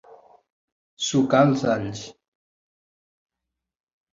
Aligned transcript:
Sucar 1.07 1.41
els 1.49 1.65
alls. 1.75 2.01